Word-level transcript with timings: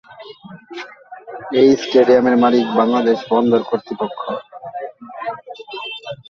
এই 1.59 1.69
স্টেডিয়ামের 1.83 2.35
মালিক 2.43 2.65
বাংলাদেশ 2.79 3.17
বন্দর 3.31 3.61
কর্তৃপক্ষ। 3.69 4.21